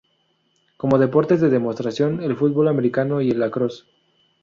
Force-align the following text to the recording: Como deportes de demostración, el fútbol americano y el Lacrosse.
Como 0.77 0.97
deportes 0.97 1.41
de 1.41 1.49
demostración, 1.51 2.23
el 2.23 2.35
fútbol 2.35 2.69
americano 2.69 3.21
y 3.21 3.29
el 3.29 3.39
Lacrosse. 3.39 3.83